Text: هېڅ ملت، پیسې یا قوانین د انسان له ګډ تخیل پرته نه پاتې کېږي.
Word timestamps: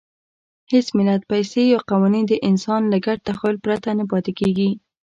هېڅ 0.71 0.87
ملت، 0.97 1.21
پیسې 1.31 1.61
یا 1.73 1.79
قوانین 1.91 2.23
د 2.27 2.33
انسان 2.49 2.81
له 2.91 2.97
ګډ 3.05 3.17
تخیل 3.29 3.55
پرته 3.65 3.89
نه 3.99 4.05
پاتې 4.11 4.31
کېږي. 4.39 4.69